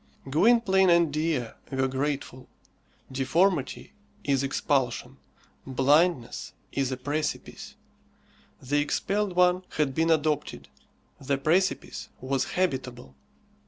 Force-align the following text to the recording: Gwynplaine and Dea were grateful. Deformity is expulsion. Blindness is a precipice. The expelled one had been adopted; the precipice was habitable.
Gwynplaine 0.27 0.89
and 0.89 1.13
Dea 1.13 1.49
were 1.71 1.87
grateful. 1.87 2.49
Deformity 3.11 3.93
is 4.23 4.41
expulsion. 4.41 5.17
Blindness 5.67 6.53
is 6.71 6.91
a 6.91 6.97
precipice. 6.97 7.75
The 8.59 8.79
expelled 8.81 9.35
one 9.35 9.63
had 9.77 9.93
been 9.93 10.09
adopted; 10.09 10.69
the 11.23 11.37
precipice 11.37 12.09
was 12.19 12.45
habitable. 12.53 13.13